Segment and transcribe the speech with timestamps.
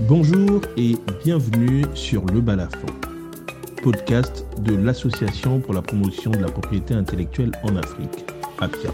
[0.00, 2.86] Bonjour et bienvenue sur Le Balafon,
[3.80, 8.24] podcast de l'Association pour la promotion de la propriété intellectuelle en Afrique,
[8.60, 8.90] APIA.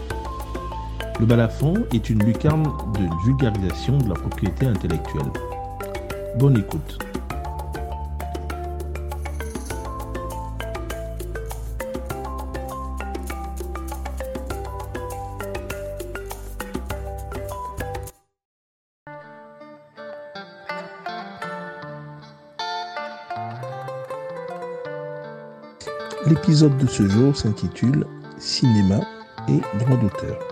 [1.19, 5.31] Le Balafon est une lucarne de vulgarisation de la propriété intellectuelle.
[6.37, 6.99] Bonne écoute.
[26.31, 28.05] L'épisode de ce jour s'intitule
[28.37, 29.01] Cinéma
[29.49, 30.50] et droit d'auteur.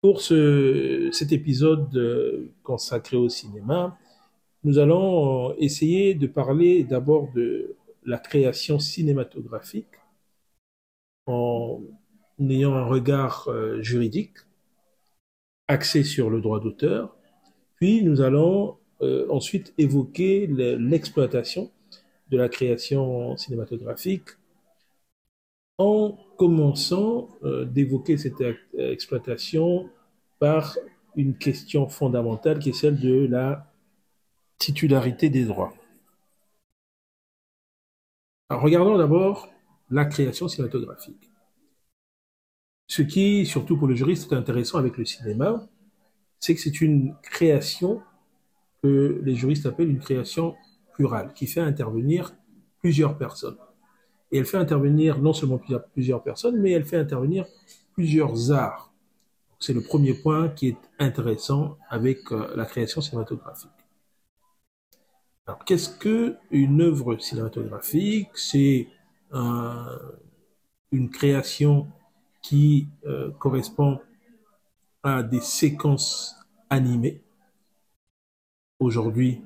[0.00, 3.98] Pour ce, cet épisode euh, consacré au cinéma,
[4.62, 9.98] nous allons essayer de parler d'abord de la création cinématographique
[11.26, 11.80] en
[12.40, 14.36] ayant un regard euh, juridique
[15.66, 17.16] axé sur le droit d'auteur.
[17.76, 21.72] Puis nous allons euh, ensuite évoquer l'exploitation
[22.30, 24.30] de la création cinématographique
[25.78, 28.42] en commençant euh, d'évoquer cette
[28.76, 29.88] exploitation
[30.38, 30.76] par
[31.16, 33.72] une question fondamentale qui est celle de la
[34.58, 35.72] titularité des droits.
[38.50, 39.48] Regardons d'abord
[39.90, 41.30] la création cinématographique.
[42.86, 45.68] Ce qui, surtout pour le juriste, est intéressant avec le cinéma,
[46.40, 48.00] c'est que c'est une création
[48.82, 50.56] que les juristes appellent une création
[50.94, 52.34] plurale, qui fait intervenir
[52.80, 53.58] plusieurs personnes.
[54.30, 55.60] Et elle fait intervenir non seulement
[55.92, 57.46] plusieurs, personnes, mais elle fait intervenir
[57.94, 58.92] plusieurs arts.
[59.58, 63.70] C'est le premier point qui est intéressant avec euh, la création cinématographique.
[65.46, 68.28] Alors, qu'est-ce que une œuvre cinématographique?
[68.34, 68.88] C'est
[70.90, 71.88] une création
[72.42, 74.00] qui euh, correspond
[75.02, 76.36] à des séquences
[76.70, 77.22] animées.
[78.78, 79.42] Aujourd'hui,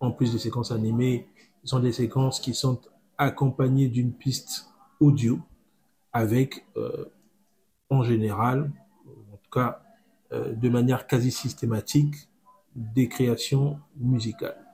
[0.00, 1.28] en plus des séquences animées,
[1.62, 2.80] ce sont des séquences qui sont
[3.18, 4.68] accompagné d'une piste
[5.00, 5.38] audio
[6.12, 7.06] avec, euh,
[7.90, 8.72] en général,
[9.32, 9.82] en tout cas
[10.32, 12.14] euh, de manière quasi systématique,
[12.74, 14.66] des créations musicales.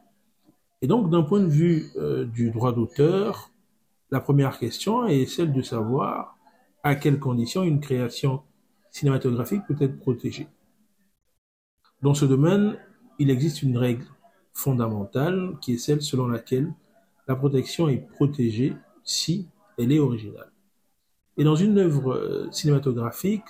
[0.81, 3.50] Et donc, d'un point de vue euh, du droit d'auteur,
[4.10, 6.36] la première question est celle de savoir
[6.82, 8.42] à quelles conditions une création
[8.91, 10.48] cinématographique peut être protégée.
[12.02, 12.76] Dans ce domaine,
[13.19, 14.06] il existe une règle
[14.52, 16.72] fondamentale qui est celle selon laquelle
[17.28, 18.74] la protection est protégée
[19.04, 20.52] si elle est originale.
[21.36, 23.44] Et dans une œuvre euh, cinématographique,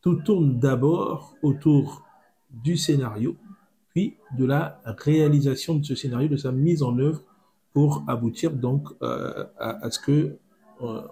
[0.00, 2.04] tout tourne d'abord autour
[2.50, 3.36] du scénario,
[3.90, 7.22] puis de la réalisation de ce scénario, de sa mise en œuvre
[7.72, 10.38] pour aboutir donc euh, à, ce que
[10.80, 11.02] euh,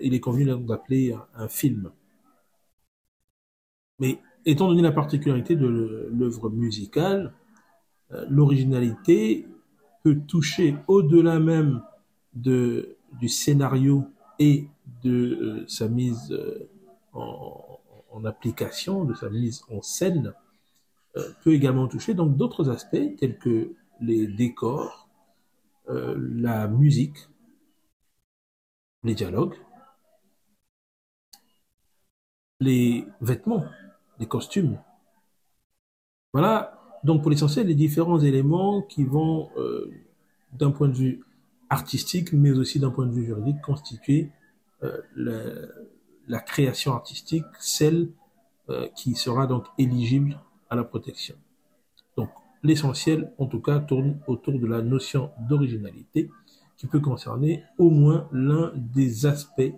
[0.00, 1.92] il est convenu d'appeler un film.
[4.00, 7.32] Mais étant donné la particularité de l'œuvre musicale,
[8.28, 9.46] l'originalité
[10.02, 11.82] peut toucher au-delà même
[12.34, 14.06] de, du scénario
[14.38, 14.68] et
[15.02, 16.68] de euh, sa mise euh,
[17.12, 20.34] en, application, de sa mise en scène,
[21.16, 25.08] euh, peut également toucher donc d'autres aspects tels que les décors,
[25.88, 27.28] la musique,
[29.02, 29.56] les dialogues,
[32.60, 33.64] les vêtements,
[34.18, 34.78] les costumes.
[36.32, 39.90] Voilà donc pour l'essentiel, les différents éléments qui vont, euh,
[40.52, 41.24] d'un point de vue
[41.68, 44.30] artistique, mais aussi d'un point de vue juridique, constituer
[44.82, 45.66] euh,
[46.28, 48.10] la, création artistique, celle
[48.68, 50.38] euh, qui sera donc éligible
[50.70, 51.34] à la protection.
[52.16, 52.30] Donc
[52.62, 56.30] l'essentiel, en tout cas, tourne autour de la notion d'originalité,
[56.76, 59.72] qui peut concerner au moins l'un des aspects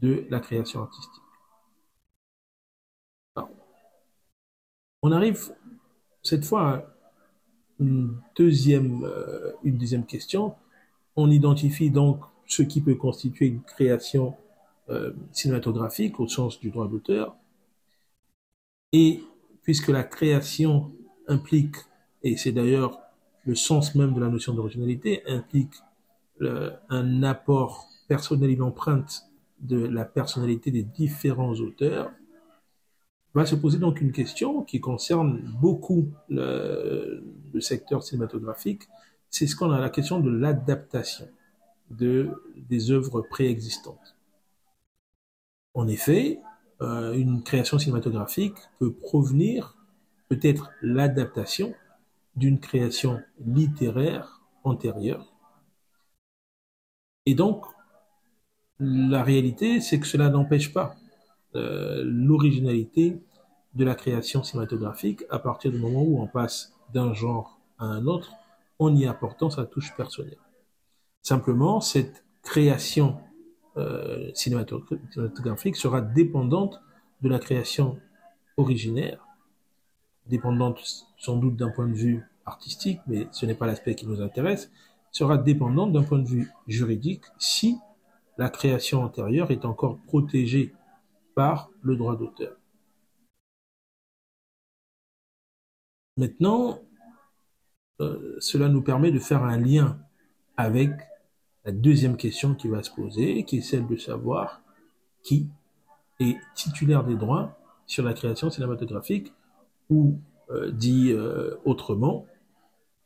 [0.00, 1.22] de la création artistique.
[5.02, 5.52] on arrive
[6.22, 6.94] cette fois,
[7.80, 10.54] une deuxième, euh, une deuxième question.
[11.16, 14.34] On identifie donc ce qui peut constituer une création
[14.88, 17.36] euh, cinématographique au sens du droit d'auteur.
[18.92, 19.22] Et
[19.62, 20.92] puisque la création
[21.28, 21.76] implique,
[22.22, 22.98] et c'est d'ailleurs
[23.44, 25.74] le sens même de la notion d'originalité, implique
[26.88, 29.22] un apport personnel, une empreinte
[29.60, 32.10] de la personnalité des différents auteurs,
[33.34, 37.24] va se poser donc une question qui concerne beaucoup le,
[37.60, 38.88] secteur cinématographique,
[39.30, 41.28] c'est ce qu'on a la question de l'adaptation
[41.90, 44.16] de, des œuvres préexistantes.
[45.74, 46.40] En effet,
[46.80, 49.76] euh, une création cinématographique peut provenir,
[50.28, 51.74] peut-être l'adaptation
[52.36, 55.32] d'une création littéraire antérieure.
[57.26, 57.64] Et donc,
[58.78, 60.96] la réalité, c'est que cela n'empêche pas
[61.54, 63.20] euh, l'originalité
[63.74, 68.06] de la création cinématographique à partir du moment où on passe d'un genre à un
[68.06, 68.32] autre
[68.78, 70.38] en y apportant sa touche personnelle.
[71.22, 73.18] Simplement, cette création
[73.76, 76.80] euh, cinématographique sera dépendante
[77.22, 77.98] de la création
[78.56, 79.26] originaire,
[80.26, 84.20] dépendante sans doute d'un point de vue artistique, mais ce n'est pas l'aspect qui nous
[84.20, 84.70] intéresse,
[85.10, 87.78] sera dépendante d'un point de vue juridique si
[88.38, 90.74] la création antérieure est encore protégée
[91.34, 92.56] par le droit d'auteur.
[96.16, 96.80] Maintenant,
[98.00, 99.98] euh, cela nous permet de faire un lien
[100.56, 100.90] avec
[101.64, 104.62] la deuxième question qui va se poser, qui est celle de savoir
[105.22, 105.48] qui
[106.20, 109.32] est titulaire des droits sur la création cinématographique,
[109.88, 110.18] ou
[110.50, 112.26] euh, dit euh, autrement,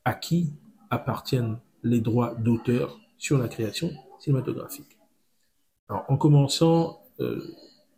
[0.05, 0.55] à qui
[0.91, 4.99] appartiennent les droits d'auteur sur la création cinématographique.
[5.89, 7.03] Alors, en commençant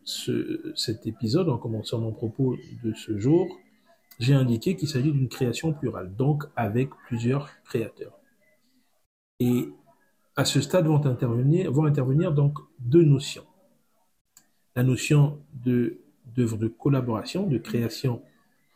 [0.09, 3.47] ce, cet épisode, en commençant mon propos de ce jour,
[4.19, 8.19] j'ai indiqué qu'il s'agit d'une création plurale, donc avec plusieurs créateurs.
[9.39, 9.69] Et
[10.35, 13.45] à ce stade vont intervenir, vont intervenir donc deux notions.
[14.75, 15.99] La notion de
[16.37, 18.23] d'œuvre de collaboration, de création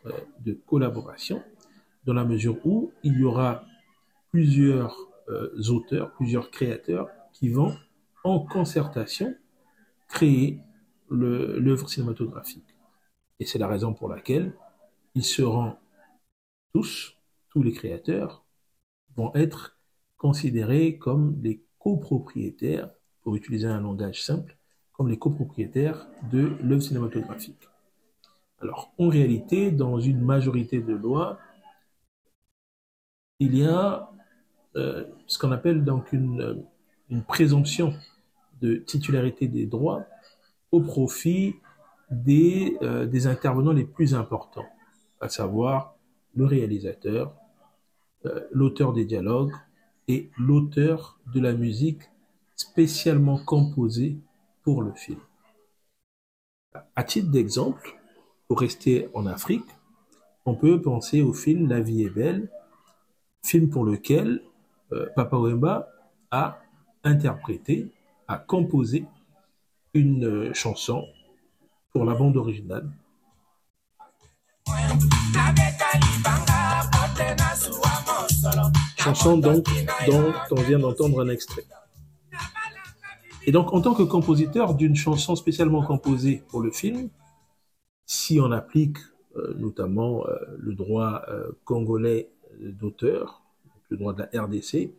[0.07, 1.43] euh, de collaboration,
[2.07, 3.65] dans la mesure où il y aura
[4.31, 4.97] plusieurs
[5.29, 7.77] euh, auteurs, plusieurs créateurs qui vont
[8.25, 9.35] en concertation
[10.09, 10.61] créer
[11.13, 12.77] l'œuvre cinématographique.
[13.41, 14.55] Et c'est la raison pour laquelle
[15.15, 15.77] ils seront
[16.73, 17.17] tous,
[17.51, 18.45] tous les créateurs,
[19.17, 19.77] vont être
[20.17, 22.91] considérés comme les copropriétaires,
[23.23, 24.57] pour utiliser un langage simple,
[24.93, 27.69] comme les copropriétaires de l'œuvre cinématographique.
[28.61, 31.39] Alors, en réalité, dans une majorité de lois,
[33.39, 34.11] il y a
[34.77, 36.65] euh, ce qu'on appelle donc une,
[37.11, 37.95] une présomption
[38.61, 40.07] de titularité des droits
[40.73, 41.57] au profit
[42.11, 44.67] des, euh, des intervenants les plus importants
[45.21, 45.95] à savoir
[46.35, 47.35] le réalisateur,
[48.27, 49.53] euh, l'auteur des dialogues
[50.09, 52.03] et l'auteur de la musique
[52.57, 54.19] spécialement composée
[54.63, 55.21] pour le film.
[56.97, 57.99] À titre d'exemple,
[58.49, 59.65] pour rester en Afrique,
[60.45, 62.51] on peut penser au film La vie est belle,
[63.45, 64.43] film pour lequel
[64.93, 65.89] euh, Papa Wemba
[66.31, 66.61] a
[67.05, 67.93] interprété,
[68.29, 69.05] a composé
[69.95, 71.07] une euh, chanson
[71.93, 72.89] pour la bande originale
[78.97, 79.67] Chanson donc
[80.07, 81.65] dont on vient d'entendre un extrait.
[83.45, 87.11] Et donc en tant que compositeur d'une chanson spécialement composée pour le film,
[88.07, 88.99] si on applique
[89.37, 91.23] euh, notamment euh, le droit
[91.65, 92.31] congolais
[92.61, 93.43] d'auteur,
[93.89, 94.93] le droit de la RDC,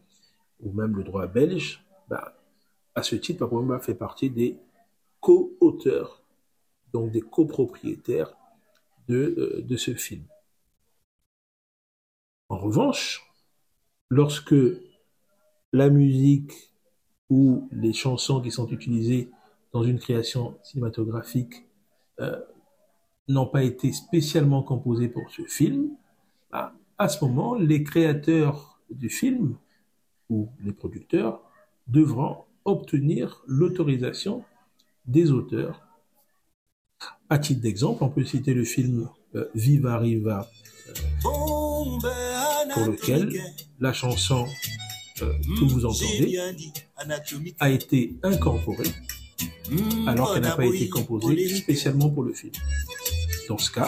[0.59, 2.35] ou même le droit belge, bah,
[2.95, 4.57] à ce titre, Papa fait partie des
[5.23, 6.21] co-auteurs,
[6.91, 8.35] donc des copropriétaires
[9.07, 10.25] de, de ce film.
[12.49, 13.25] En revanche,
[14.09, 14.55] lorsque
[15.71, 16.51] la musique
[17.29, 19.31] ou les chansons qui sont utilisées
[19.71, 21.63] dans une création cinématographique
[22.19, 22.39] euh,
[23.29, 25.95] n'ont pas été spécialement composées pour ce film,
[26.51, 29.55] bah, à ce moment, les créateurs du film
[30.29, 31.41] ou les producteurs
[31.87, 34.43] devront obtenir l'autorisation
[35.05, 35.81] des auteurs.
[37.29, 40.49] À titre d'exemple, on peut citer le film euh, Viva Riva
[41.21, 41.99] pour
[42.85, 43.31] lequel
[43.79, 44.45] la chanson
[45.21, 46.39] euh, que vous entendez
[47.59, 48.91] a été incorporée
[50.07, 52.53] alors qu'elle n'a pas été composée spécialement pour le film.
[53.47, 53.87] Dans ce cas,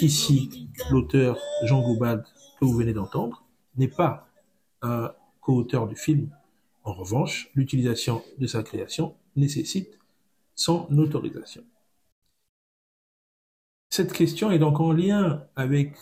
[0.00, 2.24] ici, l'auteur Jean Goubad
[2.58, 3.44] que vous venez d'entendre
[3.76, 4.28] n'est pas
[4.82, 6.30] un co-auteur du film.
[6.86, 9.98] En revanche, l'utilisation de sa création nécessite
[10.54, 11.64] son autorisation.
[13.90, 15.96] Cette question est donc en lien avec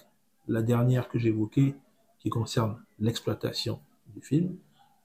[0.46, 1.74] la dernière que j'évoquais,
[2.18, 4.58] qui concerne l'exploitation du film.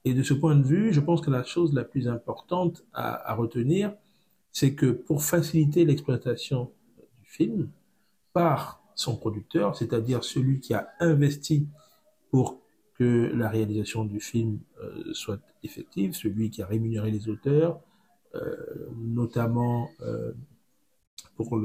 [0.04, 3.30] Et de ce point de vue, je pense que la chose la plus importante à,
[3.30, 3.94] à retenir,
[4.52, 7.70] c'est que pour faciliter l'exploitation du film
[8.34, 11.66] par son producteur, c'est-à-dire celui qui a investi
[12.30, 12.59] pour
[13.00, 17.80] que la réalisation du film euh, soit effective, celui qui a rémunéré les auteurs,
[18.34, 18.54] euh,
[18.94, 20.32] notamment euh,
[21.34, 21.58] pour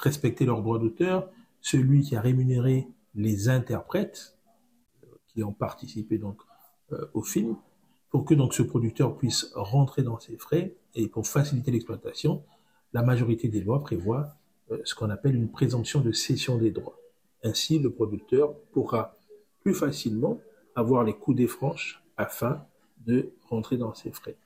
[0.00, 1.28] respecter leurs droits d'auteur,
[1.60, 4.38] celui qui a rémunéré les interprètes
[5.26, 6.40] qui ont participé donc
[7.12, 7.56] au film,
[8.10, 12.44] pour que donc ce producteur puisse rentrer dans ses frais et pour faciliter l'exploitation,
[12.92, 14.36] la majorité des lois prévoit
[14.84, 16.98] ce qu'on appelle une présomption de cession des droits.
[17.42, 19.16] Ainsi, le producteur pourra
[19.64, 20.40] plus facilement
[20.76, 22.64] avoir les coups des franches afin
[22.98, 24.36] de rentrer dans ses frais.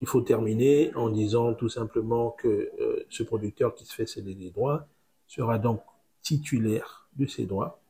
[0.00, 2.48] Il faut terminer en disant tout simplement que
[2.80, 4.86] euh, ce producteur qui se fait céder des droits
[5.26, 5.82] sera donc
[6.22, 7.82] titulaire de ses droits,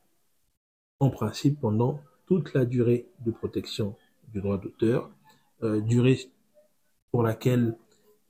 [0.98, 3.96] en principe pendant toute la durée de protection
[4.32, 5.10] du droit d'auteur,
[5.62, 6.18] euh, durée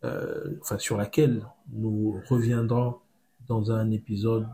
[0.05, 2.99] euh, sur laquelle nous reviendrons
[3.51, 4.47] dans un épisode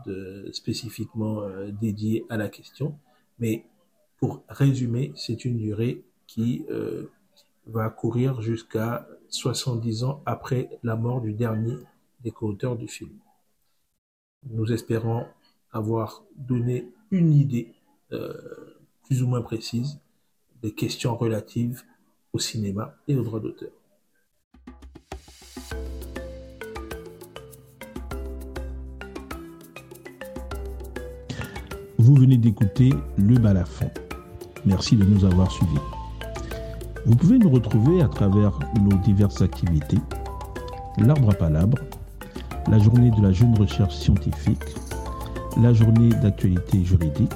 [0.51, 1.43] spécifiquement
[1.79, 2.97] dédié à la question.
[3.37, 3.63] Mais
[4.17, 6.65] pour résumer, c'est une durée qui
[7.67, 11.77] va courir jusqu'à 70 ans après la mort du dernier
[12.21, 13.11] des co-auteurs du film.
[14.49, 15.25] Nous espérons
[15.71, 17.73] avoir donné une idée
[18.11, 18.33] euh,
[19.03, 19.99] plus ou moins précise
[20.61, 21.83] des questions relatives
[22.33, 23.76] au cinéma et aux droits d'auteur.
[32.07, 33.89] Vous venez d'écouter Le Balafon.
[34.65, 35.81] Merci de nous avoir suivis.
[37.05, 39.97] Vous pouvez nous retrouver à travers nos diverses activités,
[40.99, 41.77] l'arbre à palabre,
[42.71, 44.63] la journée de la jeune recherche scientifique,
[45.61, 47.35] la journée d'actualité juridique,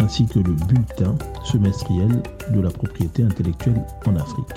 [0.00, 2.22] ainsi que le bulletin semestriel
[2.52, 4.52] de la propriété intellectuelle en Afrique.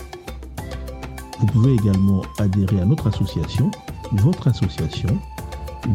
[1.41, 3.71] Vous pouvez également adhérer à notre association,
[4.13, 5.19] votre association,